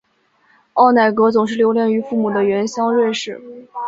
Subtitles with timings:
[0.73, 3.39] 奥乃格总是留恋于父母的原乡瑞士。